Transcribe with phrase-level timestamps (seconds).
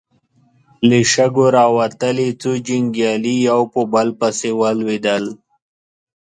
[0.87, 5.23] له شګو راوتلې څو جنګيالي يو په بل پسې ولوېدل.